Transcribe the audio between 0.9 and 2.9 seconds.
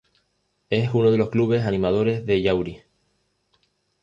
uno de los clubes animadores de Yauri.